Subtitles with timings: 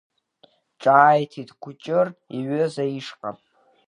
[0.81, 2.07] Ҿааиҭит Кәҷыр
[2.37, 3.29] иҩыза ишҟа.